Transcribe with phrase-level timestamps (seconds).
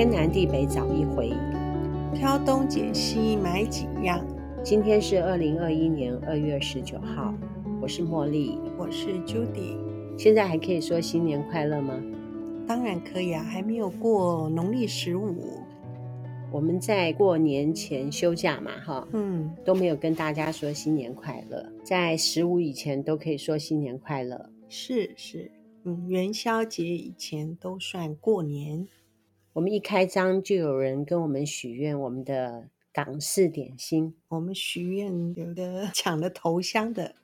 [0.00, 1.30] 天南地北找一回，
[2.14, 4.26] 挑东拣西买几样。
[4.64, 7.34] 今天是二零二一年二月十九号，
[7.82, 9.76] 我是茉莉，我是 Judy。
[10.16, 12.02] 现在还可以说新年快乐吗？
[12.66, 15.36] 当然可以啊，还没有过农历十五。
[16.50, 21.70] 我们在过年前休假嘛，哈，嗯，都没有跟大家说新年快乐。
[21.84, 25.52] 在十五以前都可以说新年快乐，是是，
[25.84, 28.88] 嗯，元宵节以前都算过年。
[29.60, 37.14] 我们一开张就有人跟我们许愿，我们的港式点心，我们许愿有的 抢了头香的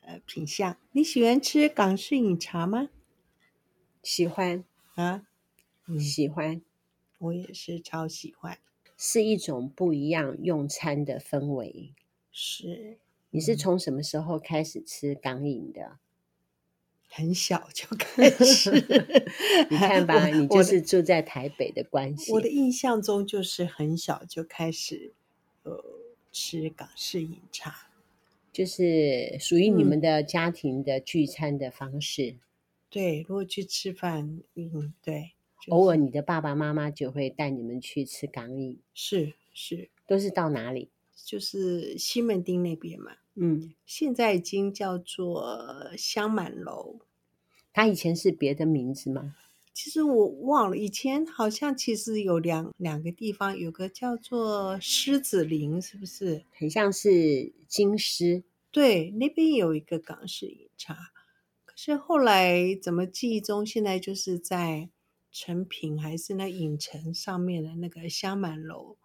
[0.00, 0.76] 呃品相。
[0.90, 2.90] 你喜欢吃港式饮茶吗？
[4.02, 4.64] 喜欢
[4.96, 5.24] 啊，
[5.86, 6.60] 嗯，喜欢。
[7.18, 8.58] 我也是超喜欢，
[8.96, 11.94] 是一种不一样用餐的氛围。
[12.32, 12.98] 是，
[13.30, 15.98] 你是从什么时候开始吃港饮的？
[17.10, 18.70] 很小就 开始。
[19.68, 22.32] 你看吧，你就是住在台北的关系。
[22.32, 25.12] 我的印象中就是很小就开始，
[25.64, 25.84] 呃，
[26.32, 27.90] 吃港式饮茶，
[28.52, 32.30] 就是属于你们的家庭的聚餐的方式。
[32.30, 32.40] 嗯、
[32.88, 35.32] 对，如果去吃饭，嗯，对。
[35.60, 40.88] 就是、偶尔你的爸爸妈妈就会带你们去吃港饮，是是，都是到哪里？
[41.22, 43.12] 就是西门町那边嘛。
[43.40, 47.00] 嗯，现在已经叫做香满楼。
[47.72, 49.34] 它以前是别的名字吗？
[49.72, 56.44] 其实我忘了，以前好像其实有两两个地方，有个叫做狮子林，是不是？
[56.52, 58.44] 很像是金狮。
[58.70, 60.94] 对，那边有一个港式饮茶，
[61.64, 64.90] 可是后来怎么记忆中现在就是在。
[65.32, 68.96] 成品还是那影城上面的那个香满楼，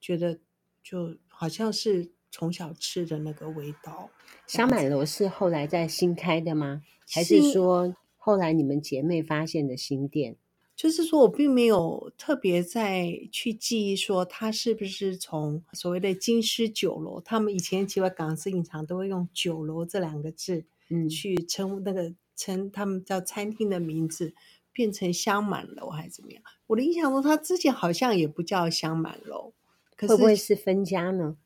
[0.00, 0.40] 觉得
[0.82, 4.10] 就好像是从小吃的那个味道。
[4.44, 6.82] 香满楼是后来在新开的吗？
[7.08, 10.34] 还是说后来你们姐妹发现的新店？
[10.74, 24.34] 就是说我并没有特别再去记忆说它是不是从所谓的京师酒楼，他们以前其实港式饮茶都会用酒楼这两个字，嗯，去称那个称他们叫餐厅的名字。
[24.72, 26.42] 变成香满楼还是怎么样？
[26.66, 29.52] 我的印象中，他之前好像也不叫香满楼，
[29.94, 31.36] 可是会不会是分家呢？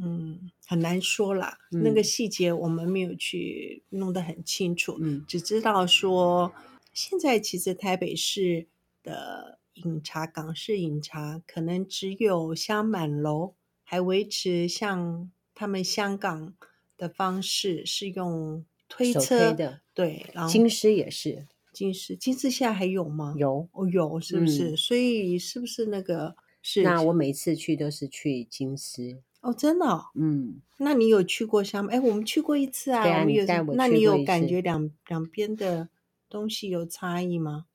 [0.00, 1.58] 嗯，很难说啦。
[1.72, 6.52] 嗯、那个细节我们没有去弄得很清楚，嗯，只知道说
[6.92, 8.66] 现在其实台北市
[9.02, 16.54] 的饮茶，港式饮茶可能只有香满楼还维持像他们香港
[16.96, 21.46] 的方式，是用推车的，对，然后金狮也是。
[21.72, 23.34] 金狮，金狮现在还有吗？
[23.36, 24.70] 有哦，有是不是？
[24.70, 26.84] 嗯、所以是不是那个是？
[26.84, 30.06] 那我每次去都是去金狮哦，真的、哦。
[30.14, 31.86] 嗯，那你有去过香？
[31.88, 33.02] 哎，我们去过一次啊。
[33.02, 33.76] 对啊，我们有你带我去过。
[33.76, 35.90] 那你有感觉两两边的
[36.30, 37.66] 东西有差异吗？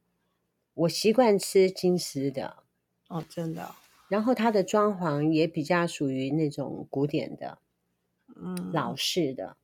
[0.73, 2.63] 我习惯吃金狮的。
[3.07, 3.75] 哦，真的。
[4.07, 7.59] 然后它的装潢也比较属于那种古典的，
[8.35, 9.55] 嗯，老式的。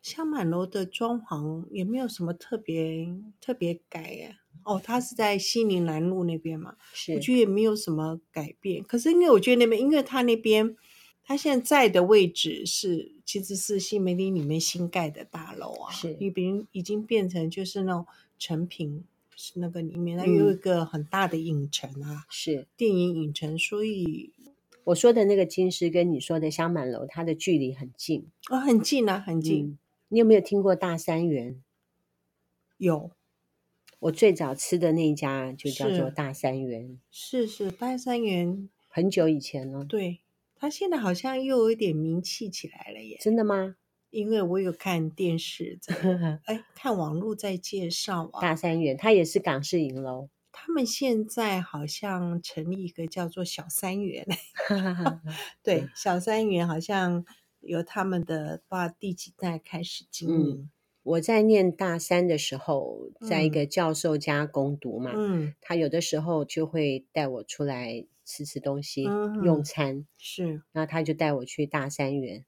[0.00, 3.08] 香满楼的装潢也没有什么特别
[3.40, 4.36] 特别改耶。
[4.62, 8.82] 哦，它是在西宁南路那边嘛，是，我觉得也没有什么改变。
[8.82, 10.76] 可是因为我觉得那边，因为它那边，
[11.24, 18.06] 它现在在的位置是其实是西门町里面新盖的大楼啊，是，已经已经变成就是那种
[18.38, 19.04] 成品
[19.34, 24.32] 是那个里面，它有一个很大的影城啊，是电影影城，所以
[24.84, 29.66] 我说的那个金狮跟你说的香满楼，它的距离很近哦，很近啊，很近。
[29.66, 31.60] 嗯你有没有听过大三元？
[32.76, 33.10] 有，
[33.98, 37.00] 我最早吃的那一家就叫做大三元。
[37.10, 39.84] 是是，是大三元，很久以前了。
[39.84, 40.20] 对，
[40.64, 43.18] 他现在好像又有一点名气起来了耶。
[43.20, 43.76] 真的吗？
[44.08, 45.94] 因为我有看电视在，
[46.46, 48.40] 哎，看网络在介绍啊。
[48.40, 50.30] 大三元，他也是港式饮楼。
[50.52, 54.26] 他们现在好像成立一个叫做小三元。
[55.62, 57.26] 对，小三元好像。
[57.66, 60.50] 由他们的不知道第几代开始经营。
[60.50, 60.70] 嗯，
[61.02, 72.44] 我在念大三的时候，在一个教授家攻读嘛，嗯，他有的时候就会带我出来吃吃东西，嗯，用餐是，那他就带我去大三元。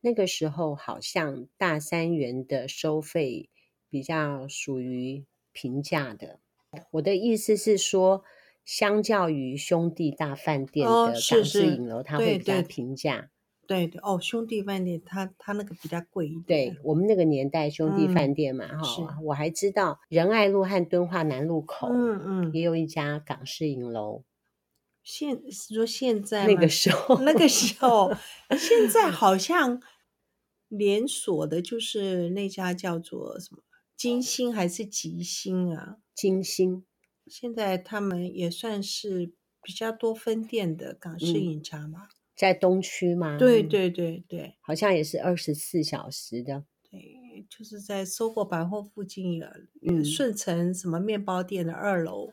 [0.00, 3.50] 那个时候好像大三元的收费
[3.88, 6.40] 比较属于平价的。
[6.92, 8.24] 我的意思是说，
[8.64, 13.30] 相较于兄弟大饭店的港式影楼，它会比较平价。
[13.66, 16.74] 对对哦，兄弟饭店，它它那个比较贵一点。
[16.74, 24.24] 对我们那个年代，兄弟饭店嘛，哈、嗯，我还知道仁爱路和敦化南路口，嗯嗯，也有一家港式影楼。
[25.02, 28.12] 现是说现在那个时候，那个时候，
[28.58, 29.82] 现在 好像
[30.68, 33.62] 连锁的，就是那家叫做什么
[33.96, 35.96] 金星还是吉星啊？
[36.14, 36.84] 金星，
[37.26, 39.32] 现在他们也算是
[39.62, 43.38] 比较多分店的港式饮茶嘛，嗯、在东区嘛？
[43.38, 46.64] 对对对对，好像也是二十四小时的。
[46.90, 49.46] 对，就是在 SOGO 百货附近有，
[49.82, 52.32] 嗯，顺城什么面包店的二楼。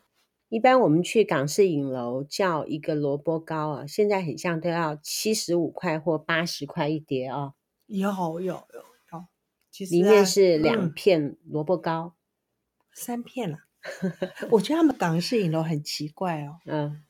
[0.49, 7.53] 一般我们去港式影楼叫一个萝卜糕啊，现在很像都要七十五块或八十块一碟啊。
[7.87, 9.25] 有有有有，
[9.69, 13.59] 其实、啊、里面是两片萝卜糕，嗯、三片了。
[14.51, 16.59] 我觉得他们港式影楼很奇怪哦。
[16.65, 17.03] 嗯，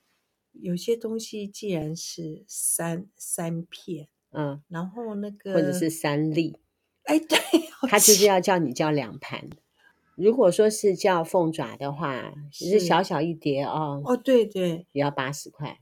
[0.54, 6.60] 有些东西既然是三三片，嗯，然后那个或者是三粒，
[7.04, 7.38] 哎，对，
[7.90, 9.50] 他就是要叫你叫两盘。
[10.18, 14.02] 如果说是叫凤爪的话，只是小小一碟哦。
[14.04, 15.80] 哦，对对，也要八十块。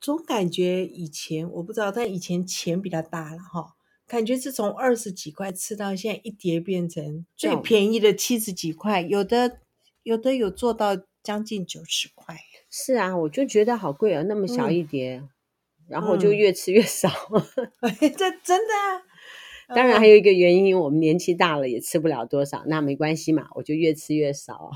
[0.00, 3.74] 总感觉以前我不知道，但以前钱比较大了哈。
[4.06, 9.58] 感觉是从二十几块吃到现在一碟变成最便宜的七十几块，有的
[10.04, 12.36] 有的有做到将近九十块。
[12.70, 15.28] 是啊，我就觉得好贵啊，那么小一碟，嗯、
[15.88, 17.10] 然后就越吃越少。
[17.80, 19.02] 嗯、 这真的啊。
[19.68, 24.70] 当然还有一个原因，我们年纪大了也吃不了多少，那没关系嘛，我就越吃越少。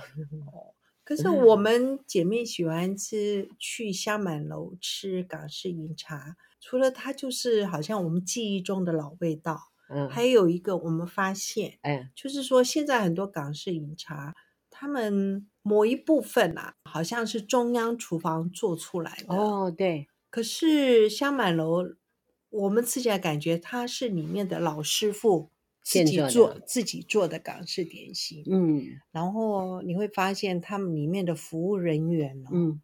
[1.05, 9.59] 可是我们姐妹喜欢吃去香满楼吃港式饮茶，除了它就是好像我们记忆中的老味道，
[9.89, 14.35] 嗯，还有一个我们发现，哎，就是说现在很多港式饮茶，
[14.71, 20.09] 他们某一部分啊，好像是中央厨房做出来的哦，对。
[20.31, 21.85] 可是香满楼。
[22.51, 25.51] 我们吃起来感觉它是里面的老师傅
[25.83, 32.83] 自己做自己做的港式点心，嗯，然后你会发现他们里面的服务人员哦，嗯，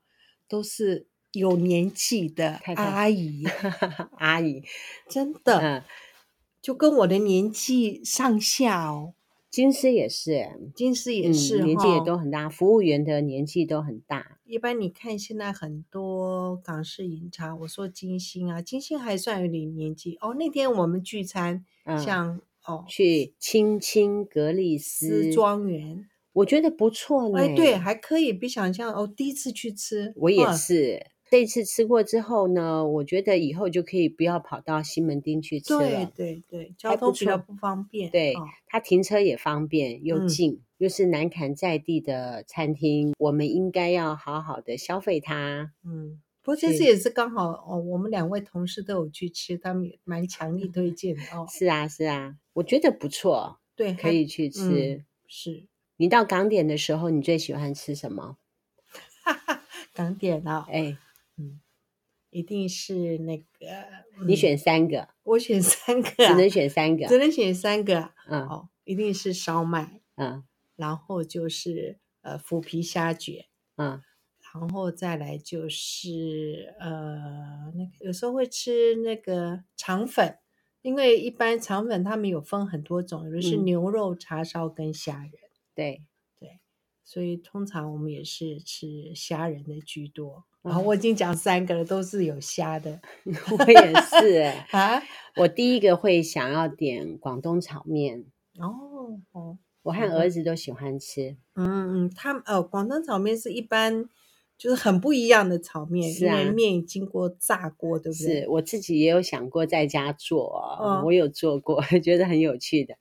[0.49, 3.45] 都是有年纪的阿姨，
[4.19, 4.63] 阿姨，
[5.11, 5.83] 真的，嗯，
[6.63, 9.13] 就跟我的年纪上下哦。
[9.49, 14.36] 金丝也是，金丝也是，嗯，年纪也都很大，服务员的年纪都很大。
[14.47, 20.35] 一般你看现在很多港式饮茶，我说金星啊，金星还算有点年纪哦。
[20.35, 27.39] 那天我们聚餐，嗯、像哦去青青格丽斯庄园，我觉得不错呢。
[27.39, 31.03] 哎，对，还可以，比想象哦，第一次去吃，我也是。
[31.05, 35.81] 哦这次吃过之后呢，我觉得以后就可以不要跑到西门町去吃了。
[35.81, 38.09] 对对对，交通比较不方便。
[38.13, 45.73] 对，哦、它停车也方便又近，嗯、又是南崁在地的餐厅，我们应该要好好的消费它。
[45.85, 51.47] 嗯，不过这次也是刚好哦，我们两位同事都有去吃，他们也蛮强力推荐的哦。
[51.53, 54.97] 是啊是啊，我觉得不错，对，可以去吃。
[54.97, 58.37] 嗯、是你到港点的时候，你最喜欢吃什么？
[59.25, 60.99] 哈哈，港点啊、哦，哎。
[61.39, 61.61] 嗯，
[62.31, 63.45] 一定是那个。
[64.27, 68.11] 你选三个，我选三个，只能选三个，只能选三个。
[68.27, 70.43] 嗯，哦，一定是烧麦，嗯，
[70.77, 73.47] 然后就是呃腐皮虾卷，
[73.77, 74.01] 嗯，
[74.55, 80.39] 然后再来就是呃那个有时候会吃那个肠粉，
[80.83, 85.33] 因为一般肠粉他们有分很多种，有的是牛肉叉烧跟虾仁，
[85.75, 86.05] 对。
[86.39, 86.61] 对，
[87.03, 90.45] 所以通常我们也是吃虾仁的居多。
[90.63, 93.01] 然后我已经讲三个了，都是有虾的。
[93.25, 95.03] 我也是 啊，
[95.37, 98.27] 我第一个会想要点广东炒面。
[98.59, 101.37] 哦哦，我和儿子都喜欢吃。
[101.55, 104.09] 嗯嗯，他们呃，广东炒面是一般
[104.59, 108.43] 就是很不一样的炒面，是啊，因为面经过炸过，对不对？
[108.43, 112.97] 是我自己也有想过在家做，哦，我有做过， 觉得很有趣的。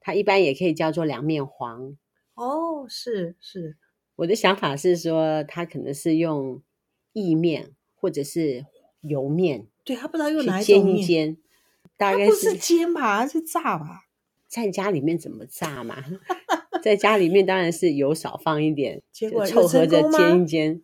[0.00, 1.96] 它一般也可以叫做凉面黄。
[2.34, 3.76] 哦，是是，
[4.16, 6.62] 我的想法是说，它可能是用。
[7.18, 8.66] 意面或者是
[9.00, 11.38] 油面，对，他不知道用哪一种煎一煎，
[11.96, 14.02] 大概是，不是煎吧，是炸吧？
[14.48, 15.96] 在家里面怎么炸嘛？
[16.82, 20.82] 在家里面当然是油少放一点，结果凑合着煎一煎，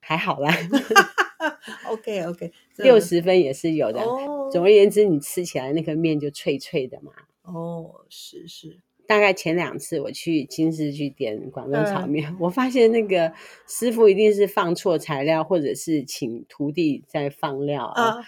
[0.00, 0.50] 还好啦。
[1.88, 4.00] OK OK， 六十分也是有的。
[4.00, 7.12] 哦，总而言之，你吃起来那个面就脆脆的嘛。
[7.42, 8.80] 哦，是是。
[9.06, 13.34] 大概前两次我去金丝去点广东炒面，嗯、我发现那个
[13.66, 18.20] 师傅一定是放错材料，或者是请徒弟在放料啊。
[18.20, 18.24] 嗯、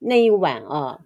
[0.00, 0.98] 那一碗啊，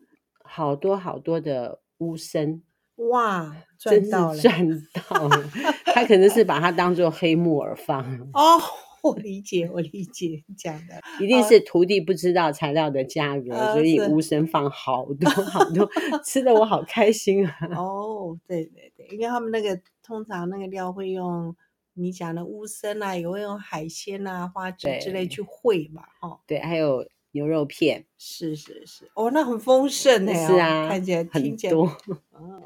[0.43, 2.63] 好多好多的乌参，
[2.97, 5.51] 哇，赚到了，赚到了！
[5.87, 8.61] 他可能是把它当做黑木耳放哦。
[9.03, 15.87] 我理解，我理解讲的，一定是徒弟不知道材料的价格，哦、所以乌参放好多好多，
[16.25, 17.55] 吃的我好开心啊！
[17.77, 21.55] 哦，对对对，因为他们那个通常那个料会用
[21.93, 26.41] 你讲的乌参啊，也会用海鲜啊、花枝之类去烩嘛，哦。
[26.47, 31.97] 对，还有牛肉片，是是是，哦，那很丰盛哎，是啊，看起来听起来很多。
[32.31, 32.63] 哦，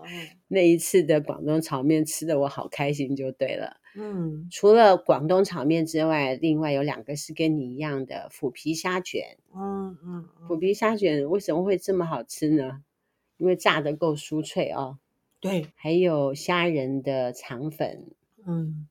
[0.49, 3.79] 那一次的广东炒面吃的我好开心，就对了。
[3.95, 9.39] 嗯，除了广东炒面之外，另外有两个是跟你一样的腐皮虾卷。
[9.57, 12.83] 嗯嗯，腐皮虾卷为什么会这么好吃呢？
[13.39, 14.99] 因为炸得够酥脆哦。
[15.41, 18.11] 对，还有虾仁的肠粉。
[18.47, 18.87] 嗯。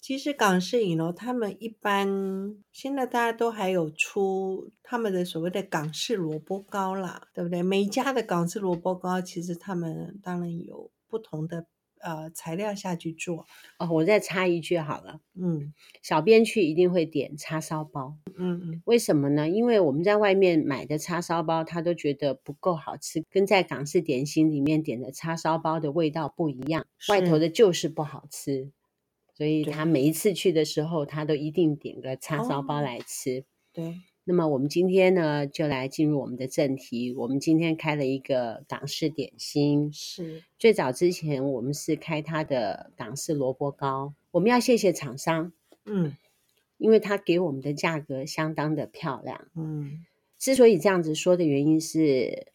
[0.00, 7.62] 其实港式影楼，他们一般现在大家都还有出他们的所谓的港式萝卜糕啦，对不对？
[7.62, 11.66] 每一家的港式萝卜糕，其实他们当然有不同的
[12.00, 13.46] 呃材料下去做。
[13.78, 15.72] 哦，我再插一句好了，嗯，
[16.02, 19.48] 小编去一定会点叉烧包，嗯嗯，为什么呢？
[19.48, 28.72] 因为我们在外面买的叉烧包，他都觉得不够好吃，跟在港式点心里面点的叉烧包的味道不一样，外头的就是不好吃。
[29.40, 33.42] 所以他每一次去的时候，他都一定点个叉烧包来吃。
[33.72, 33.94] 对。
[34.24, 37.14] 那么我们今天呢，就来进入我们的正题。
[37.14, 39.90] 我们今天开了一个港式点心。
[39.94, 40.42] 是。
[40.58, 44.12] 最早之前我们是开他的港式萝卜糕。
[44.32, 45.54] 我们要谢谢厂商。
[45.86, 46.14] 嗯。
[46.76, 49.48] 因为他给我们的价格相当的漂亮。
[49.56, 50.04] 嗯。
[50.38, 52.48] 之所以这样子说的原因是，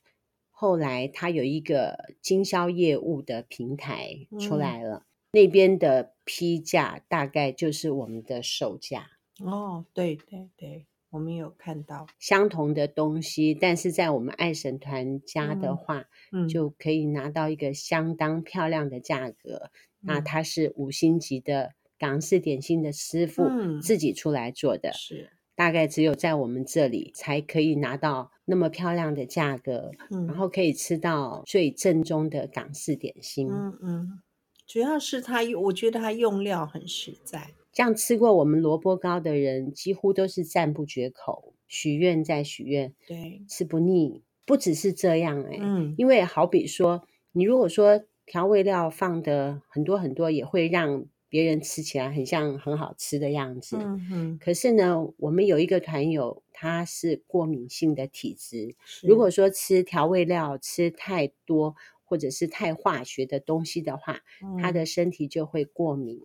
[0.51, 4.97] 后来他有一个经销业务的平台出来了。
[4.97, 9.09] 嗯那边的批价大概就是我们的售价
[9.43, 19.71] 哦，对对对，我们有看到相同的东西，但是在我们爱神团家的话，嗯，就可以拿到一个相当漂亮的价格。
[20.01, 23.43] 嗯，那它是五星级的港式点心的师傅
[23.81, 34.21] 自己出来做的，嗯，是大概只有在我们这里才可以拿到那么漂亮的价格，嗯，然后可以吃到最正宗的港式点心，嗯嗯。
[34.67, 37.51] 主要是它用，我觉得它用料很实在。
[37.71, 44.23] 这样吃过我们萝卜糕的人，几乎都是赞不绝口，许愿再许愿，对，吃不腻。
[44.45, 53.77] 不只是这样，欸，哎，嗯，因为好比说，你如果说调味料放的很多很多，也会让别人吃起来很像很好吃的样子。
[53.79, 54.37] 嗯嗯。
[54.39, 61.75] 可是呢，我们有一个团友，他是过敏性的体质，如果说吃调味料吃太多。
[62.05, 66.21] 或者是太化学的东西的话，嗯，他的身体就会过敏。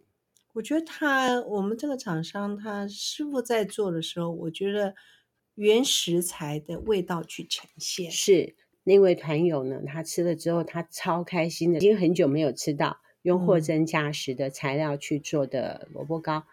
[0.53, 4.95] 我觉得他，我们这个厂商，他师傅在做的时候，我觉得
[5.55, 8.11] 原食材的味道去呈现。
[8.11, 16.39] 是那位团友呢，他吃了之后，他超开心的，已经很久没有吃到用货真价实的材料去做的萝卜糕。
[16.39, 16.45] 嗯，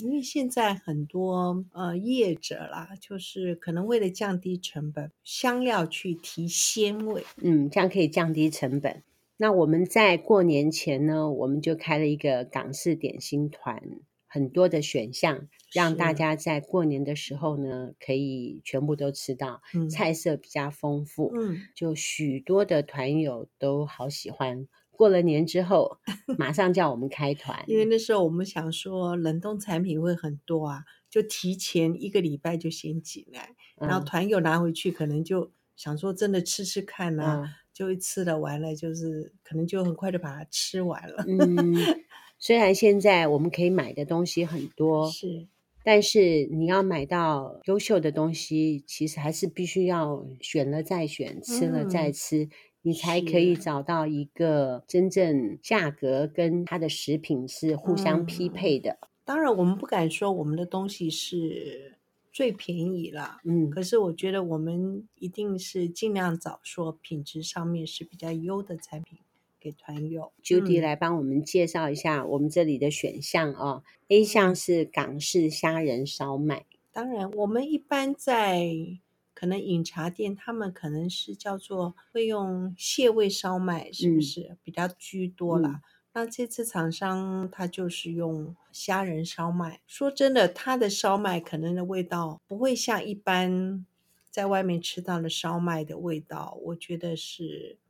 [0.00, 9.02] 因为现在很多呃业者啦，就是可能为了降低成本，香料去提鲜味，嗯，这样可以降低成本。
[9.36, 13.82] 那我们在过年前呢，我们就开了一个港式点心团，
[14.26, 24.66] 很多的选项，让大家在过年的时候呢，可以全部都吃到，嗯，菜色比较丰富，嗯，就许多的团友都好喜欢。
[24.94, 25.98] 过了年之后，
[26.38, 41.24] 马上叫我们开团，因为那时候我们想说冷冻产品会很多啊，就提前一个礼拜就先进来，嗯，然后团友拿回去，可能就想说真的吃吃看啊，嗯，就一吃了完了，就是可能就很快就把它吃完了。
[41.26, 41.74] 嗯，
[42.38, 45.48] 虽然现在我们可以买的东西很多，是，
[45.82, 52.44] 但是你要买到优秀的东西，其实还是必须要选了再选，吃了再吃。
[52.44, 52.50] 嗯
[52.82, 58.98] 你才可以找到一个真正价格跟它的食品是互相匹配的。
[59.00, 61.96] 嗯，当然，我们不敢说我们的东西是
[62.32, 69.18] 最便宜了，嗯，可是我觉得我们一定是尽量找说品质上面是比较优的产品
[69.60, 70.32] 给团友。
[70.42, 73.82] Judy 来帮我们介绍一下我们这里的选项啊。
[74.08, 78.98] 嗯，A 项是港式虾仁烧麦，当然我们一般在。
[79.42, 85.82] 可能饮茶店他们可能是叫做会用蟹味烧麦，是不是、嗯、比较居多啦？
[85.82, 85.82] 嗯、
[86.12, 89.80] 那这次厂商他就是用虾仁烧麦。
[89.84, 93.84] 说真的，他的烧麦可能的味道不会像一般
[94.30, 97.80] 在外面吃到的烧麦的味道，我觉得是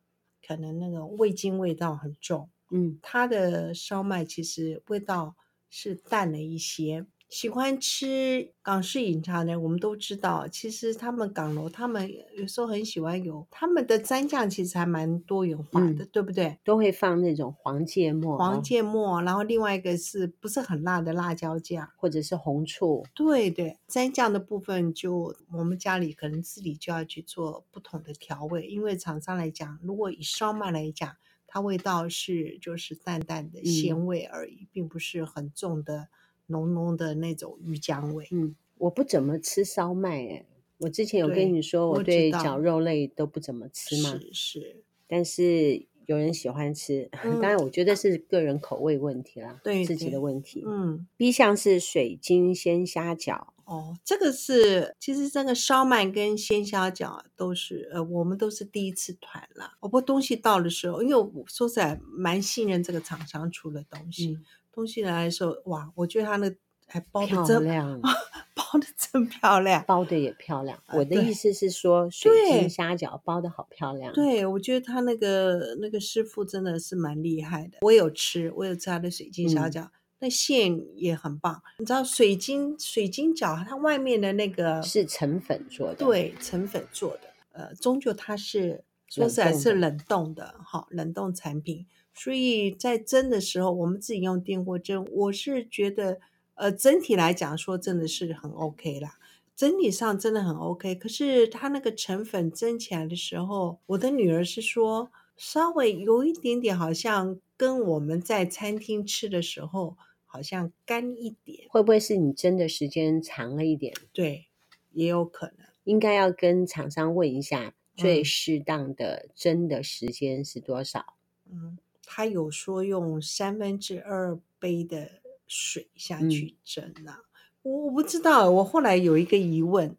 [0.46, 2.48] 可能那个味精味道很重。
[2.70, 5.36] 嗯，他的烧麦其实味道
[5.68, 7.04] 是淡了一些。
[7.32, 16.58] 喜欢吃港式饮茶的人，我们都知道，其实他们港楼，他们有时候很喜欢有他们的蘸酱，其实还蛮多元化的，嗯、对不对？
[16.62, 23.02] 都会放那种黄芥末，黄芥末、哦，然后另外一个是不是很辣的辣椒酱，或者是红醋？
[23.14, 36.08] 对对，蘸酱的部分就我们家里可能自己就要去做不同的调味，因为厂商来讲，如果以烧麦来讲，它味道是就是淡淡的鲜味而已，嗯、并不是很重的。
[36.46, 38.26] 浓浓的那种鱼浆味。
[38.30, 40.46] 嗯，我不怎么吃烧麦诶。
[40.78, 44.10] 我之前有跟你说，我对绞肉类都不怎么吃嘛。
[44.10, 44.84] 是是。
[45.06, 50.64] 但是有人喜欢吃，嗯、当然我觉得是个人口味问题啦，对，自己的问题。
[50.66, 53.48] 嗯，B 项是水晶鲜虾饺。
[53.64, 59.74] 哦，这个是其实这个烧麦跟鲜虾饺都是呃，我们都是第一次团了。
[59.80, 66.50] 不过东西到的时候，因为我说实在蛮信任这个厂商出的东西，嗯、东西来的时候，哇，我觉得他那
[66.86, 68.00] 还包的真漂亮，
[68.54, 70.82] 包的真漂亮，包的也漂亮。
[70.94, 74.12] 我的意思是说，水晶虾饺包的好漂亮。
[74.12, 77.78] 对，我觉得他那个那个师傅真的是蛮厉害的。
[77.82, 79.84] 我有吃，我有吃他的水晶虾饺。
[79.84, 79.90] 嗯
[80.24, 96.20] 那馅也很棒，你知道水晶水晶饺它外面的那个是成粉做的，对，成粉做的，呃，终究它是说实在是冷冻的，哈，冷冻产品，所以在蒸的时候，我们自己用电锅蒸，我是觉得，
[96.54, 99.18] 呃，整体来讲说真的是很 OK 啦，
[99.56, 109.96] 整体上真的很 OK，可是它那个成粉蒸起来的时候，我的女儿是说稍微有一点点，好像跟我们在餐厅吃的时候。
[110.34, 113.92] 好像干一点，会不会是你蒸的时间长了一点？
[114.14, 114.46] 对，
[114.92, 115.56] 也有可能。
[115.84, 121.18] 应该要跟厂商问一下，最适当的蒸的时间是多少？
[121.50, 125.10] 嗯，他有说用三分之二杯的
[125.46, 127.20] 水下去蒸啊。
[127.20, 127.24] 嗯，
[127.62, 128.50] 我我不知道。
[128.50, 129.96] 我后来有一个疑问，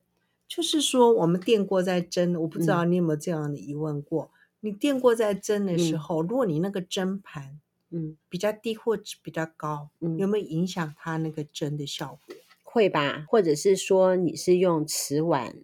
[0.48, 4.32] 就是说我们电锅在蒸，我不知道你有没有这样的疑问过？
[4.34, 7.60] 嗯，你电锅在蒸的时候，嗯，如果你那个蒸盘。
[7.96, 12.36] 嗯，比较低或者比较高，嗯，有没有影响它那个蒸的效果？
[12.64, 15.56] 会吧，或者是说你是用瓷碗，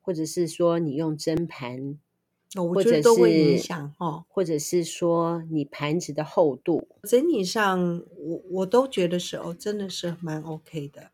[0.00, 1.98] 或者是说你用蒸盘，
[2.56, 4.24] 哦，我觉得都会影响哦。
[4.28, 11.10] 或者是说你盘子的厚度，整体上我我都觉得是哦，真的是蛮 OK 的。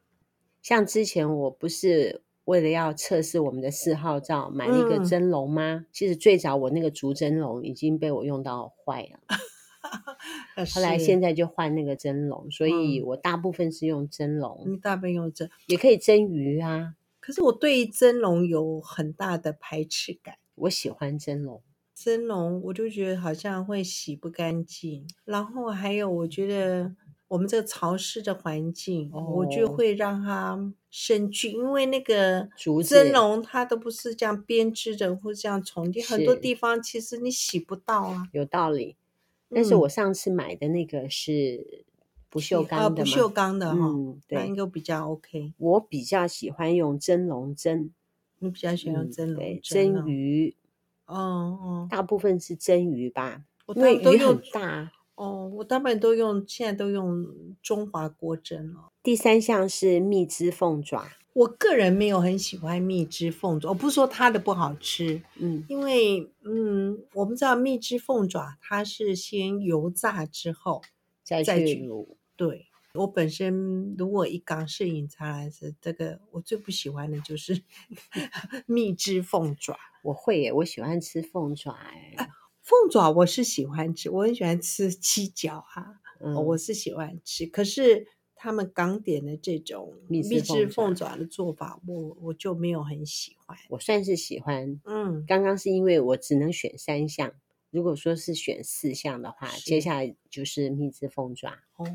[0.62, 5.74] 像之前我不是为了要测试我们的四号灶，买了一个蒸笼吗？
[5.74, 9.20] 嗯，其实最早我那个竹蒸笼已经被我用到坏了。
[10.74, 14.64] 后来现在就换那个蒸笼，所以我大部分是用蒸笼。
[14.66, 16.94] 你大部分用蒸，也可以蒸鱼啊。
[17.20, 20.34] 可是我对蒸笼有很大的排斥感。
[20.60, 21.60] 我喜欢蒸笼，
[21.94, 25.06] 蒸笼我就觉得好像会洗不干净。
[25.24, 26.94] 然后还有，我觉得
[27.28, 32.48] 我们这个潮湿的环境，哦、我就会让它生菌，因为那个
[32.86, 38.28] 蒸笼它都不是这样编织的，或者这样重叠，很多地方其实你洗不到啊。
[38.32, 38.96] 有道理。
[39.50, 41.84] 但是我上次买的那个是
[42.28, 42.96] 不锈钢的吗？
[42.96, 45.54] 啊，不锈钢的哈，嗯，对，应该比较 OK。
[45.56, 47.90] 我比较喜欢用蒸笼蒸，
[48.38, 50.54] 你比较喜欢用蒸笼蒸鱼？
[51.06, 53.42] 哦哦，大部分是蒸鱼吧，
[53.74, 54.92] 因为鱼很大。
[55.14, 57.26] 哦，我大部分都用，现在都用
[57.60, 58.92] 中华锅蒸了。
[59.02, 61.08] 第三项是蜜汁凤爪。
[61.32, 70.82] 我个人没有很喜欢蜜汁凤爪，我不是说它的不好吃，嗯，因为嗯，我们知道蜜汁凤爪它是先油炸之后
[71.22, 72.06] 再去卤。
[72.36, 77.62] 对，我本身如果以港式饮茶来说，这个我最不喜欢的就是
[78.66, 79.78] 蜜汁凤爪。
[80.02, 82.28] 我会耶，我喜欢吃凤爪哎，啊，
[82.62, 88.06] 凤爪我是喜欢吃，我很喜欢吃鸡脚哈，嗯，我是喜欢吃，可是。
[88.40, 93.58] 他们港点的这种蜜汁凤爪的做法，我我就没有很喜欢。
[93.68, 97.32] 我算是喜欢，嗯，刚刚是因为我只能选三项，
[97.70, 101.86] 如果说是选四项的话，接下来就是蜜汁凤爪，哦，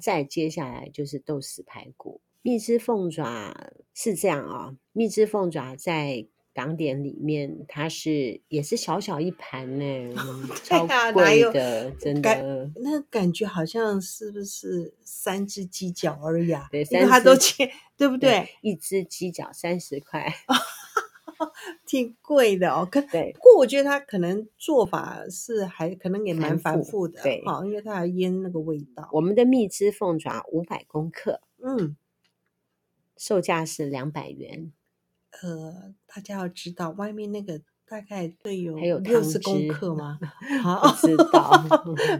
[0.00, 2.20] 再接下来就是豆豉排骨。
[2.42, 6.26] 蜜汁凤爪是这样啊，蜜汁凤爪在。
[6.52, 12.68] 港点里面，它是也是小小一盘呢，嗯、 超贵的，真的。
[12.74, 16.66] 那感觉好像是不是三只鸡脚而已啊？
[16.72, 18.30] 对，因为它都切，对不对？
[18.30, 20.26] 对一只鸡脚三十块，
[21.86, 22.86] 挺贵的哦。
[22.90, 29.08] 可对，不过我觉得它可能做法是还可能也蛮繁复的，对，好，因为它要腌那个味道。
[29.12, 31.96] 我们的蜜汁凤爪五百公克，嗯，
[33.16, 34.72] 售价是两百元。
[35.42, 40.18] 呃，大家要知道，外面那个大概对有还有六十公克吗？
[40.62, 41.50] 好， 知道，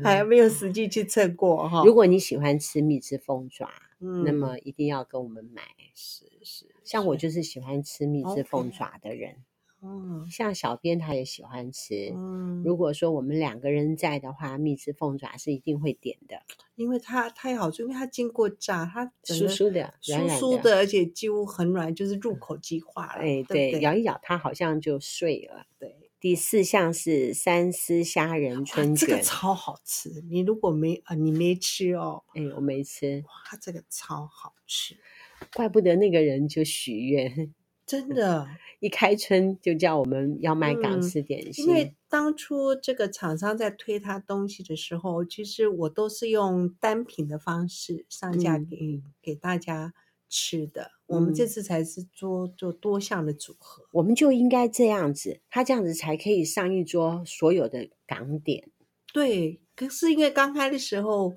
[0.03, 1.83] 还没有实际去测过哈。
[1.85, 3.69] 如果你喜欢吃蜜汁凤爪，
[4.01, 5.63] 嗯，那么一定要跟我们买。
[5.95, 9.45] 是是，像我就是喜欢吃蜜汁凤爪的人。
[9.83, 12.13] 嗯，像小编他也喜欢吃。
[12.15, 16.43] 嗯，如果说我们两个人在的话，蜜汁凤爪是一定会点的，
[16.75, 23.23] 因为它太好吃，因为它经过炸，它酥酥的、酥酥的，而且几乎很软，就是入口即化了。
[23.23, 25.65] 哎，对，咬一咬它好像就碎了。
[25.79, 30.23] 对，第四项是三丝虾仁春卷，这个超好吃。
[30.29, 32.23] 你如果没啊，你没吃哦？
[32.35, 33.25] 哎，我没吃。
[33.27, 34.97] 哇，这个超好吃，
[35.55, 37.55] 怪不得那个人就许愿。
[37.87, 38.47] 真的，
[38.79, 49.93] 一开春就叫我们要卖港式点心，嗯、因为当初这个厂商在推他东西的时候，其实我都是用单品的方式上架给、嗯、给大家
[50.31, 50.93] 吃的。
[51.07, 58.71] 我们这次才是做做多项的组合，我们就应该这样子，他这样子才可以上一桌所有的港点。
[59.13, 61.35] 对，可是因为刚开的时候，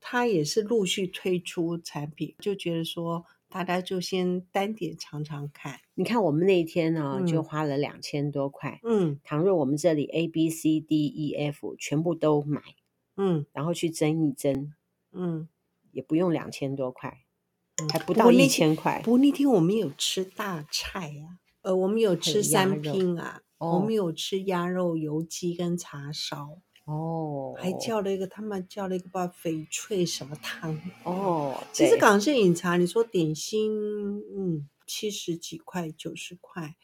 [0.00, 5.80] 他也是陆续推出产品，就觉得说大家就先单点尝尝看。
[5.94, 8.78] 你看我们那一天呢，就花了两千多块。
[8.84, 12.62] 嗯，倘若我们这里 A B C D E F 全部都买，
[13.16, 14.72] 嗯，然后去蒸一蒸，
[15.10, 15.48] 嗯，
[15.90, 17.25] 也不用两千多块，
[17.92, 19.00] 还不到一千块。
[19.04, 26.58] 不过那天我们有吃大菜啊，呃，我们有吃三拼啊，我们有吃鸭肉油鸡跟茶烧。
[26.86, 31.60] 哦，还叫了一个，他们叫了一个不知道翡翠什么汤哦。
[31.72, 36.76] 其实港式饮茶，你说点心，嗯，七十几块、九十块，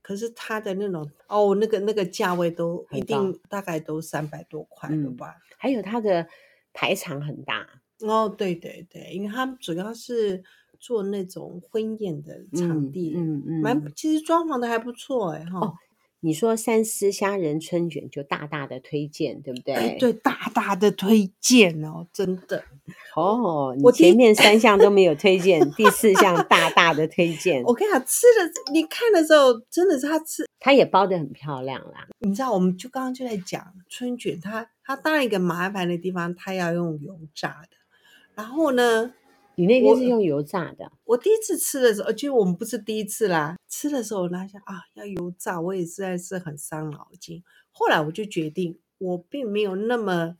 [0.00, 5.34] 可是它的那种哦，那个那个价位都一定大概都三百多块了吧？
[5.36, 6.28] 嗯，还有它的
[6.72, 10.42] 排场很大哦，对对对，因为他们主要是
[10.78, 15.60] 做那种婚宴的场地，嗯嗯，蛮、嗯、其实装潢的还不错哎哈。
[15.60, 15.74] 哦
[16.20, 19.72] 你说三丝虾仁春卷就大大的推荐，对不对？
[19.72, 22.64] 哎，对，大大的推荐哦，真的。
[23.14, 27.62] 哦，我前面三 项都没有推荐，第，四项大大的推荐。
[27.62, 32.08] 我跟你讲，吃的你看的时候，真的是他吃，他也包的很漂亮啦。
[32.18, 37.76] 你知道，我们就刚刚就在讲春卷，它它当然一个麻烦的地方，它要用油炸的。
[38.38, 39.12] 然后呢？
[39.56, 40.84] 你那边是用油炸的？
[41.02, 43.56] 我，我第一次吃的时候，就我们不是第一次啦。
[43.68, 47.42] 吃的时候，那想啊，要油炸，我也实在是很伤脑筋。
[47.72, 50.36] 后来我就决定，我并没有那么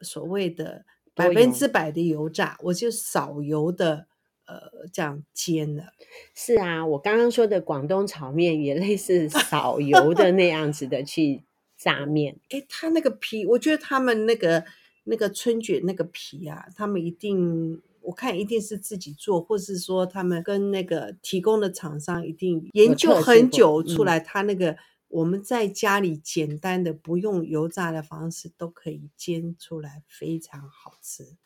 [0.00, 4.06] 所谓的百分之百的油炸，我就少油的，
[4.46, 5.92] 呃，这样煎的。
[6.34, 11.44] 是啊，我刚刚说的广东炒面也类似少油的那样子的去
[11.76, 12.38] 炸面。
[12.48, 14.64] 诶，他那个皮，我觉得他们那个
[15.04, 17.82] 那个春卷那个皮啊，他们一定。
[18.06, 24.76] 我看一定是自己做，或是说他们跟那个提供的厂商一定研究很久出来，他那个
[25.08, 31.38] 我们在家里简单的不用油炸的方式都可以煎出来，非常好吃。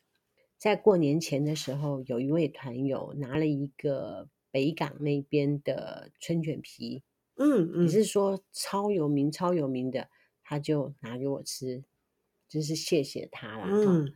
[0.56, 7.04] 在过年前的时候，有一位团友拿了一个北港那边的春卷皮，
[7.36, 10.08] 嗯嗯，你是说超有名超有名的，
[10.42, 11.84] 他就拿给我吃，
[12.48, 13.66] 真是谢谢他了。
[13.68, 14.14] 嗯，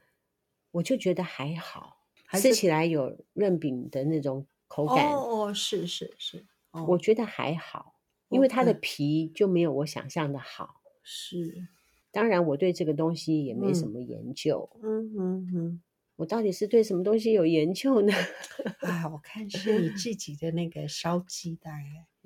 [0.70, 1.98] 我就觉得还好。
[2.34, 10.80] 吃起来有润饼的那种口感哦哦，是是是，哦，我觉得还好，因为它的皮就没有我想象的好。
[11.02, 11.68] 是，
[12.10, 14.70] 当然我对这个东西也没什么研究。
[14.82, 15.82] 嗯嗯嗯，
[16.16, 18.14] 我到底是对什么东西有研究呢？
[18.80, 21.74] 啊，我看是你自己的那个烧鸡蛋，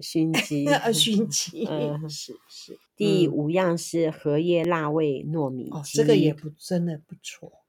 [0.01, 2.79] 熏鸡啊， 熏 鸡，嗯，是是。
[2.97, 7.65] 第五样是荷叶辣味糯米鸡，这个也不真的不错，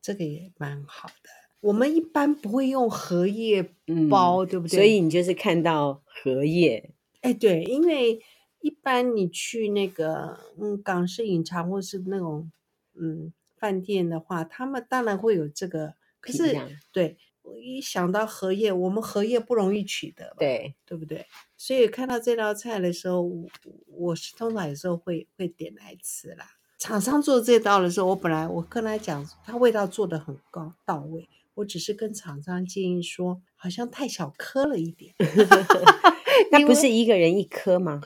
[0.00, 1.30] 这个也蛮好的。
[1.60, 3.62] 我们一般不会用荷叶
[4.08, 4.76] 包，嗯，对不对？
[4.76, 8.20] 所以你就是看到荷叶，哎，对，因为
[8.60, 12.50] 一般你去那个嗯港式饮茶或是那种
[12.94, 16.58] 嗯饭店的话，他们当然会有这个，可是
[16.92, 21.26] 对，我一想到荷叶，我们荷叶不容易取得，对，对不对？
[21.56, 23.48] 所以看到这道菜的时候，我
[23.86, 26.46] 我是通常有时候会会点来吃啦。
[26.78, 31.28] 厂商做这道的时候，我本来我跟他讲，他味道做的很高到位。
[31.54, 35.14] 我只是跟厂商建议说，好像太小颗了一点。
[36.52, 38.00] 那不是一个人一颗吗？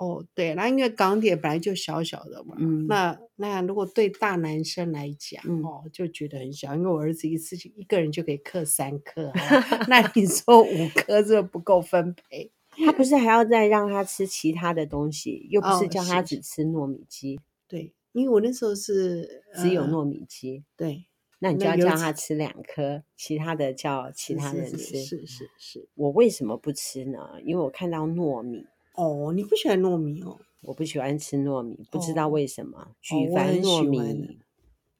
[0.00, 2.56] 哦，对，那因为港点本来就小小的嘛。
[2.58, 6.74] 嗯，那那如果对大男生来讲，嗯、哦，就觉得很小。
[6.74, 9.30] 因为我儿子一次一个人就可以刻三颗，
[9.88, 12.50] 那你说五颗这不够分配？
[12.86, 15.46] 他不是还要再让他吃其他的东西？
[15.50, 17.36] 又不是叫他只吃糯米鸡？
[17.36, 20.56] 哦、对，因为我那时候是只有糯米鸡。
[20.56, 21.04] 呃、对。
[21.40, 24.78] 那你就要叫他吃两颗，其他的叫其他人吃。
[24.78, 25.88] 是是是，是，是。
[25.94, 27.18] 我为什么不吃呢？
[27.44, 28.64] 因为我看到糯米。
[28.94, 30.38] 哦，你不喜欢糯米哦？
[30.62, 32.78] 我不喜欢吃糯米，不知道为什么。
[32.78, 34.38] 哦、举凡糯米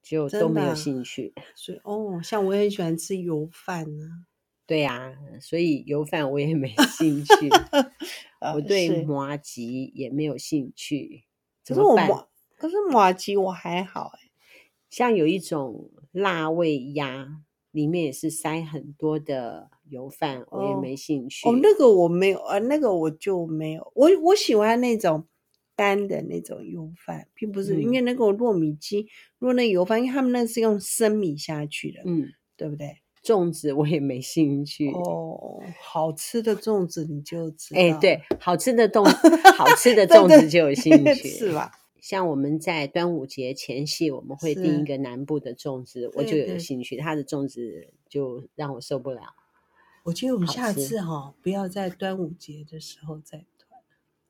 [0.02, 1.34] 就都没有兴趣。
[1.54, 4.26] 所以哦，像我也很喜欢吃油饭呢、啊。
[4.66, 7.50] 对啊，所以油饭我也没兴趣。
[8.54, 11.24] 我对麻吉也没有兴趣。
[11.66, 12.26] 可是我麻，
[12.56, 14.30] 可是麻吉我还好哎。
[14.88, 21.48] 像有一种辣味鸭，里面也是塞很多的油饭，我也没兴趣。
[21.48, 23.92] 哦，那个我没有，呃，那个我就没有。
[23.94, 25.26] 我我喜欢那种
[25.76, 29.06] 干的那种油饭，并不是、嗯、因为那个糯米鸡，
[29.38, 32.96] 如果那油饭，因为他们那是用生米下去的，嗯，对不对？
[33.22, 34.90] 粽子我也没兴趣。
[34.92, 37.80] 哦，好吃的粽子你就知道。
[37.80, 39.04] 哎，对，好吃的粽，
[39.58, 41.70] 好吃的粽子就有兴 趣，是吧？
[42.00, 46.96] 像我们在端午节前夕，我们会订一个南部的粽子，我就有兴趣。
[46.96, 49.20] 他的粽子就让我受不了。
[50.04, 53.80] 我觉得我们下次哈、哦，不要在端午节的时候再团，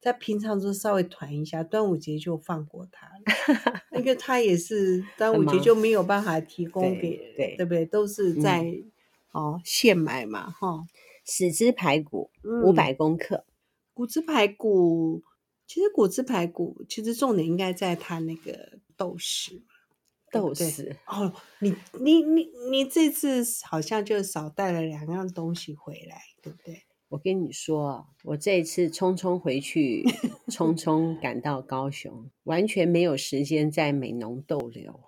[0.01, 3.81] 在平常就稍微团一下，端午节就放过他了。
[3.99, 7.85] 因为他也是 端午节就没有办法提供给，对，对不对？
[7.87, 8.91] 都是在、嗯、
[9.33, 10.87] 哦现买嘛，哈、哦。
[11.27, 12.31] 豉汁排骨
[12.65, 13.45] 五百公克，嗯、
[13.95, 15.23] 骨汁排骨。
[15.67, 19.61] 其实骨汁排骨，其实重点应该在它那个豆豉，
[20.31, 26.83] 豆豉哦，你你你你这次好像就少带了两样东西回来，对不对？
[27.09, 30.05] 我跟你说，我这一次匆匆回去，
[30.47, 35.01] 匆匆赶到高雄，完全没有时间在美浓逗留。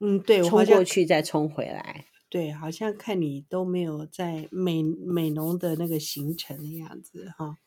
[0.00, 2.06] 嗯，对，冲过去再冲回来。
[2.28, 7.58] 对，好像看你都没有在美美浓的那个行程的样子哈。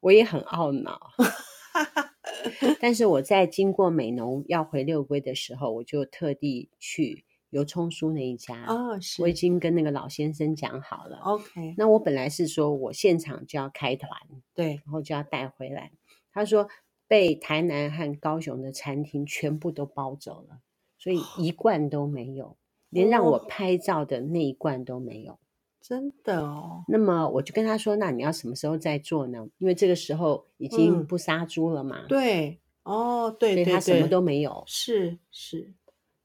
[0.00, 1.12] 我也很懊恼。
[2.80, 8.64] 但是我在经过美浓要回六龟的时候，我就特地去油葱酥那一家。
[8.66, 9.22] 哦，是。
[9.22, 11.18] 我已经跟那个老先生讲好了。
[11.18, 11.74] OK。
[11.76, 14.10] 那我本来是说我现场就要开团，
[14.54, 15.92] 对，然后就要带回来。
[16.32, 16.68] 他说
[17.06, 20.60] 被台南和高雄的餐厅全部都包走了，
[20.98, 22.56] 所以一罐都没有，
[22.90, 25.38] 连让我拍照的那一罐都没有。
[25.88, 29.48] 真的哦，那么我就跟他说：“那你要什么时候再做呢？
[29.56, 32.02] 因为这个时候已经不杀猪了嘛。
[32.02, 35.72] 嗯”对，哦，对，所以他什么都没有，是是，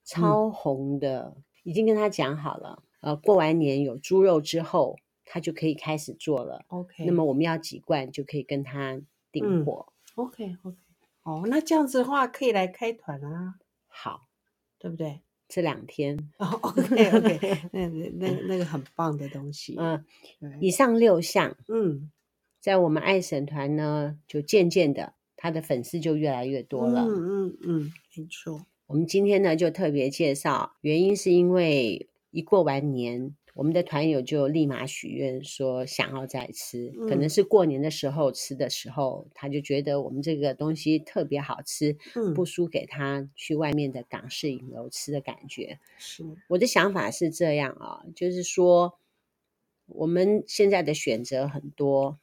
[0.03, 2.83] 超红的，嗯，已经跟他讲好了。
[2.99, 6.65] 呃，过完年有猪肉之后，他就可以开始做了。
[6.67, 9.93] OK，那么我们要几罐就可以跟他订货。
[10.17, 10.77] 嗯，OK OK，
[11.23, 13.55] 哦，那这样子的话可以来开团啊。
[13.87, 14.27] 好，
[14.77, 15.21] 对不对？
[15.47, 20.03] 这两天哦、oh,，OK OK， 那那那个很棒的东西，嗯，
[20.59, 22.11] 以上六项，嗯，
[22.59, 28.65] 在我们爱神团呢，就渐渐的，他的粉丝就越来越多了，嗯嗯嗯，没错。
[28.87, 33.35] 我们今天呢，就特别介绍，原因是因为一过完年。
[33.53, 45.79] 我们的团友就立马许愿说想要再吃，嗯，可能是过年的时候吃的时候，他就觉得我们这个东西特别好吃，嗯，不输给他去外面的港式影楼吃的感觉。
[45.99, 48.97] 是，我的想法是这样啊，就是说
[49.85, 52.17] 我们现在的选择很多，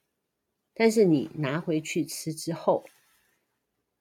[0.74, 2.84] 但是你拿回去吃之后，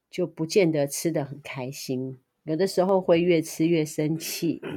[0.10, 4.64] 就不见得吃得很开心，有的时候会越吃越生气。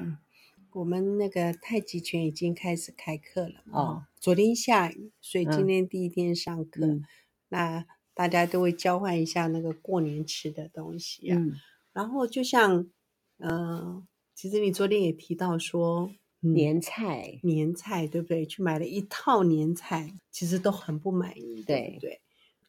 [0.75, 4.07] 我们那个太极拳已经开始开课了哦。
[4.19, 6.87] 昨天下雨，所以今天第一天上课。
[6.87, 7.05] 嗯、
[7.49, 11.37] 那大家都会交换一下那个过年吃的东西啊。
[11.39, 11.53] 嗯、
[11.93, 12.89] 然后就像，
[13.39, 18.47] 嗯、呃，其实你昨天也提到说，年菜，年菜对不对？
[18.47, 22.21] 去买了一套年菜，其实都很不满意，对不对？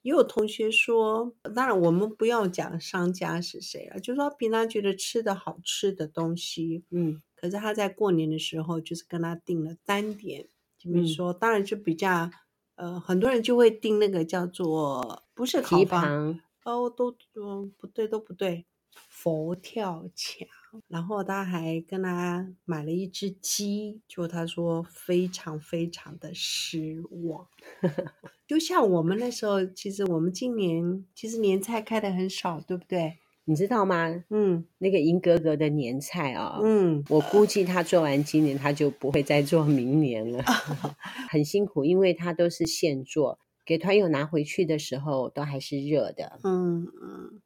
[0.02, 7.22] 也有同学说，当然我们不要讲商家是谁了，就是说平常觉得吃的好吃的东西，嗯。
[7.44, 12.32] 可是他在过年的时候，就是跟他订了单点，就比如说，当然就比较，
[12.76, 20.48] 呃，很多人就会订那个叫做不是烤房哦，都嗯不对，都不对，佛跳墙。
[20.88, 27.46] 然后他还跟他买了一只鸡，就他说非常非常的失望。
[28.48, 33.20] 就像我们那时候，其实我们今年其实年菜开的很少，对不对？
[33.46, 34.24] 你知道吗？
[34.30, 40.42] 嗯，那个银格格的年菜啊、哦，嗯，我估计他做完今年，他就不会再做明年了，
[41.30, 46.40] 很辛苦，因为他都是现做，给团友拿回去的时候都还是热的。
[46.44, 47.42] 嗯嗯，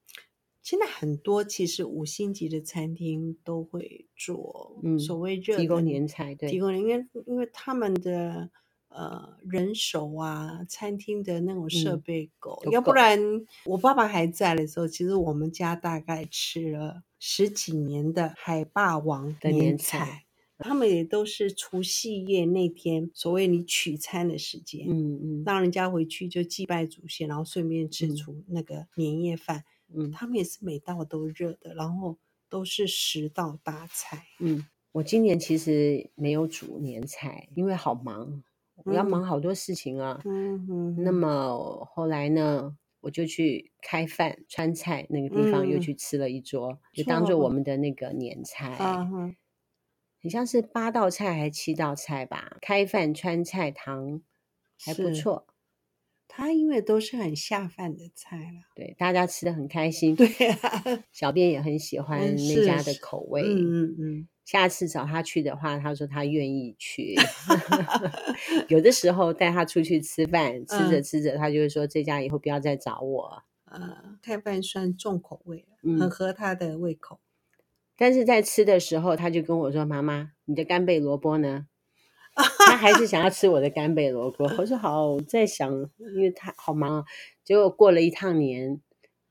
[0.62, 8.50] 现在很多其实五星级的餐厅都会做，嗯，所谓热提供年菜，对，提供年，因为因为他们的。
[8.98, 13.20] 呃，人手啊，餐厅的那种设备够，嗯、要不然
[13.66, 20.26] 我爸爸还在的时候，其实我们家大概吃了十几年的海霸王的年菜，
[20.58, 32.18] 他们也都是除夕夜那天，所谓你取餐的时间，嗯嗯，让人家回去就祭拜祖先，然后顺便吃出那个年夜饭，嗯，他们也是每道都热的，然后
[32.50, 38.42] 都是十道大菜，嗯，我今年其实没有煮年菜，因为好忙。
[38.88, 45.94] 我要忙好多事情啊，嗯嗯，那么后来呢，我就去开饭川菜那个地方，又去。
[45.94, 49.36] 吃了一桌，嗯、就当做我们的那个年菜，嗯，
[50.22, 52.56] 很像是八道菜还是七道菜吧？
[52.62, 54.22] 开饭川菜堂
[54.86, 55.48] 还不错，
[56.38, 64.28] 它因为都是很下饭的菜了，对，大家吃的很开心， 对啊，小编也很喜欢那家的口味，嗯嗯嗯。
[64.46, 67.16] 下次找他去的话，他说他愿意去。
[68.70, 77.20] 有的时候带他出去吃饭，吃着吃着，他就会说：“这家以后不要再找我。”呃，太饭算重口味了，嗯，很合他的胃口。
[77.98, 81.66] 但是在吃的时候，他就跟我说：“妈妈，你的干贝萝卜呢？”
[82.38, 84.46] 他还是想要吃我的干贝萝卜。
[84.58, 85.72] 我说：“好，我在想，
[86.16, 87.06] 因为他好忙啊。”
[87.44, 88.80] 结果过了一趟年，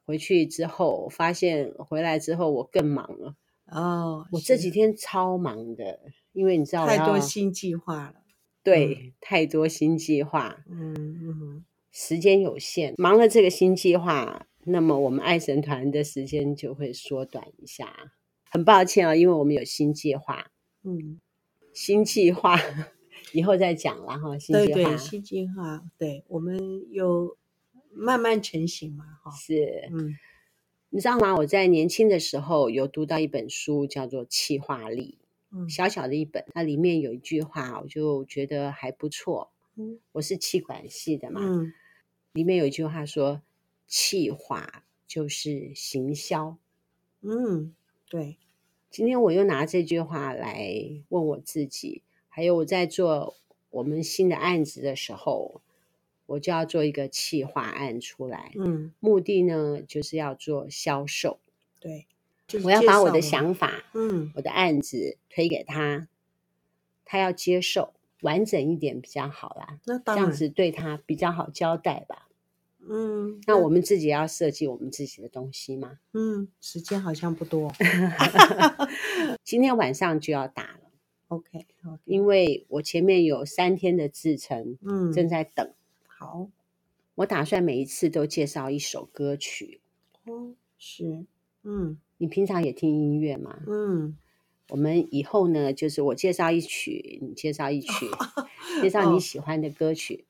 [0.05, 3.37] 回去之后发现回来之后我更忙了。
[3.67, 6.01] 哦，我这几天超忙的，
[6.33, 8.15] 因为你知道太多新计划了。
[8.63, 10.65] 对，嗯、太多新计划。
[10.69, 18.13] 嗯嗯，时间有限，忙了这个新计划，那么我们爱神团的时间就会缩短一下。
[18.51, 20.51] 很抱歉啊，因为我们有新计划，
[20.85, 21.21] 嗯，
[21.75, 22.59] 新计划
[23.33, 24.39] 以后再讲了哈。
[24.39, 27.37] 新计划，对对，新计划，对我们有
[27.93, 29.31] 慢慢成型嘛，哈。
[29.33, 30.17] 是，嗯，
[30.91, 31.35] 你知道吗？
[31.37, 35.19] 我在年轻的时候有读到一本书，叫做《气化力》，
[35.57, 39.53] 嗯，小小的一本，它里面有一句话，我就觉得还不错。
[39.77, 41.73] 嗯，我是气管系的嘛，嗯，
[42.33, 43.43] 里面有一句话说
[43.87, 46.57] ：“气化就是行销。”
[47.23, 47.75] 嗯。
[48.09, 48.39] 对，
[48.89, 52.05] 今天我又拿这句话来问我自己，
[52.37, 53.35] 还有我在做
[53.71, 55.63] 我们新的案子的时候，
[56.27, 58.53] 我就要做一个企划案出来。
[58.57, 61.39] 嗯，目的呢就是要做销售。
[61.81, 62.07] 对，
[62.63, 66.09] 我要把我的想法，嗯，我的案子推给他，
[67.07, 69.81] 他要接受，完整一点比较好啦。
[69.87, 72.29] 那当然，这样子对他比较好交代吧。
[72.87, 76.01] 嗯，那我们自己要设计我们自己的东西吗？
[76.13, 77.73] 嗯，时间好像不多
[79.43, 80.76] 今天晚上就要打
[81.29, 81.37] 了。
[81.37, 81.67] OK，
[82.05, 85.73] 因为我前面有三天的制程，嗯，正在等。
[86.07, 86.49] 好，
[87.17, 89.81] 我打算每一次都介绍一首歌曲。
[90.25, 91.25] 哦，是，
[91.63, 93.61] 嗯，你平常也听音乐吗？
[93.67, 94.17] 嗯，
[94.69, 98.07] 我们以后呢，就是我介绍一曲，你介绍一曲，
[98.81, 100.25] 介绍你喜欢的歌曲，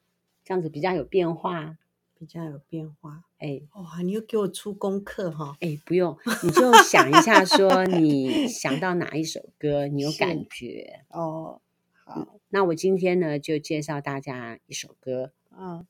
[0.45, 1.79] 这样子比较有变化。
[2.19, 4.01] 比较有变化，哎，哇！
[4.03, 11.61] 你又给我出功课哈，哎，不用，你就想一下，说你想到哪一首歌，你有感觉哦。
[11.93, 15.87] 好，那我今天呢，就介绍大家一首歌，嗯，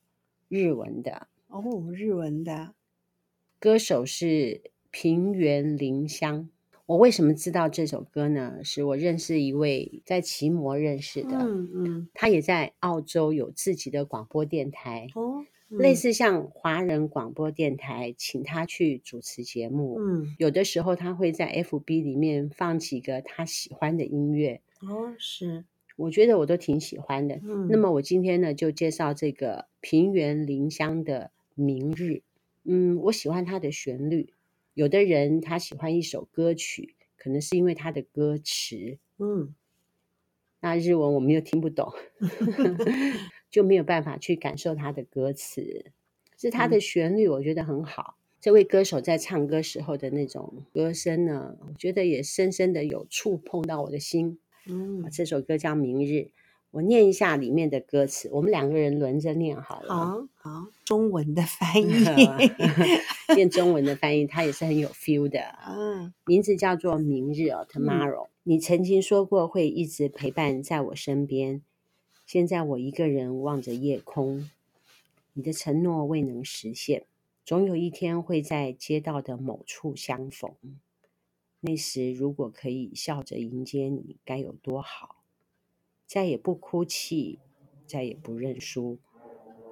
[0.49, 1.63] 日文的哦，
[1.93, 2.73] 日文的
[3.59, 4.61] 歌手是
[4.91, 6.49] 平原绫香。
[6.87, 8.63] 我为什么知道这首歌呢？
[8.63, 15.45] 是我认识一位在奇摩认识的，嗯嗯，他也在澳洲有自己的广播电台哦。
[15.69, 19.97] 类似像华人广播电台，请他去主持节目。
[19.99, 24.61] 嗯，有的时候他会在 FB 里面放几个他喜欢的音乐。
[24.81, 25.65] 哦，是，
[25.97, 27.35] 我觉得我都挺喜欢的。
[27.43, 32.03] 嗯，那么我今天呢，就介绍这个平原绫香的《明日》。
[32.63, 34.33] 嗯，我喜欢它的旋律。
[34.73, 38.99] 有的人他喜欢一首歌曲，可能是因为它的歌词。
[39.17, 39.55] 嗯，
[40.61, 41.91] 那日文我们又听不懂。
[43.57, 45.85] 就没有办法去感受他的歌词，
[46.37, 48.15] 是他的旋律，我觉得很好。
[48.19, 54.37] 嗯、这位歌手在唱歌时候的那种歌声呢，我觉得也深深的有触碰到我的心。
[54.67, 56.11] 嗯，这首歌叫《明日》，
[56.69, 59.95] 我念一下里面的歌词，我们两个人轮着念好了。
[59.95, 61.89] 好，好，中文的翻译，
[63.35, 65.39] 念中文的翻译，它也是很有 feel 的。
[65.67, 68.27] 嗯，名字叫做《明日》哦，Tomorrow。
[68.27, 71.63] 嗯、你曾经说过会一直陪伴在我身边。
[72.27, 74.51] 现在我一个人望着夜空，
[75.31, 77.05] 你的承诺未能实现，
[77.45, 80.53] 总有一天会在街道的某处相逢。
[81.61, 85.23] 那时如果可以笑着迎接你，该有多好！
[86.05, 87.39] 再也不哭泣，
[87.85, 88.99] 再也不认输，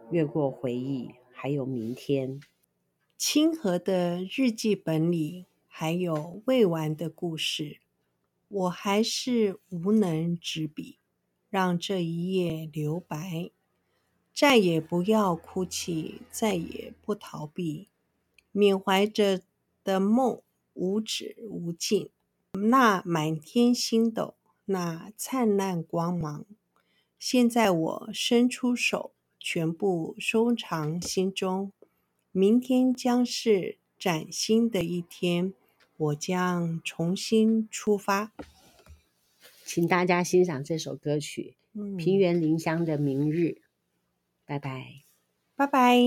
[0.10, 2.40] 越过回忆，还有明天。
[3.18, 7.82] 清河的日记本里还有未完的故事，
[8.48, 11.00] 我还是无能执笔。
[11.56, 13.50] 让这一页留白，
[14.34, 17.88] 再也不要哭泣，再也不逃避，
[18.52, 19.42] 缅怀着
[19.82, 20.42] 的梦
[20.74, 22.10] 无止无尽。
[22.52, 26.46] 那满天星斗，那灿烂光芒，
[27.18, 31.72] 现在我伸出手，全部收藏心中。
[32.34, 35.54] 明天将是崭新的一天，
[35.96, 38.34] 我将重新出发。
[39.66, 43.38] 请大家欣赏这首歌曲，嗯，平原林香的《明日》。
[44.46, 45.02] 拜拜，
[45.56, 46.00] 拜拜。